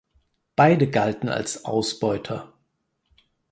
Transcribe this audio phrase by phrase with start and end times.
[0.55, 2.51] Beide galten als Ausbeuter.